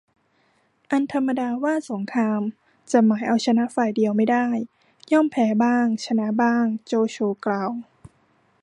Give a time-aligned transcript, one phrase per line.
[0.91, 2.41] อันธรรมดาว่าสงคราม
[2.91, 4.47] จะหมายเอาชนะฝ่ายเดียวไม่ได้
[5.11, 7.71] ย่อมแพ้บ้างชนะบ้าง โจโฉกล่าว